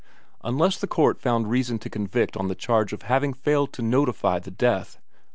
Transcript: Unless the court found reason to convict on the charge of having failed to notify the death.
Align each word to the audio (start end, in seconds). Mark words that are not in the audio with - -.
Unless 0.43 0.79
the 0.79 0.87
court 0.87 1.19
found 1.21 1.47
reason 1.51 1.77
to 1.77 1.87
convict 1.87 2.35
on 2.35 2.47
the 2.47 2.55
charge 2.55 2.91
of 2.91 3.03
having 3.03 3.35
failed 3.35 3.71
to 3.73 3.83
notify 3.83 4.39
the 4.39 4.49
death. 4.49 4.97